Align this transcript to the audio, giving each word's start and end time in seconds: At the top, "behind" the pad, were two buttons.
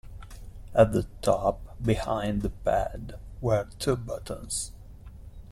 At 0.73 0.93
the 0.93 1.05
top, 1.21 1.75
"behind" 1.79 2.41
the 2.41 2.49
pad, 2.49 3.19
were 3.39 3.67
two 3.77 3.95
buttons. 3.95 4.71